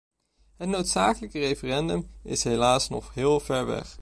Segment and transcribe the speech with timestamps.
[0.55, 3.99] Het noodzakelijke referendum is helaas nog heel ver weg.